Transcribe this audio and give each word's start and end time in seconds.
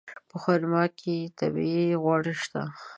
په 0.29 0.35
خرما 0.43 0.83
کې 0.99 1.15
طبیعي 1.39 1.85
غوړ 2.01 2.23
شته. 2.41 2.61